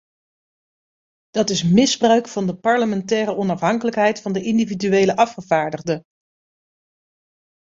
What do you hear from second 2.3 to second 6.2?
de parlementaire onafhankelijkheid van de individuele afgevaardigde!